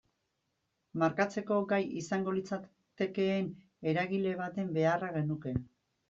[1.01, 3.51] Markatzeko gai izango litzatekeen
[3.91, 5.53] eragile baten beharra genuke.